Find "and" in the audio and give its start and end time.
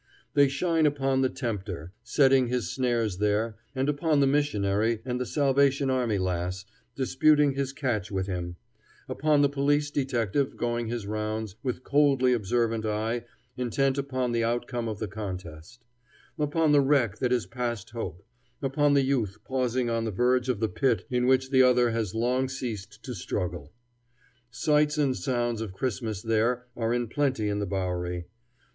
3.75-3.87, 5.05-5.21, 18.59-18.71, 24.97-25.15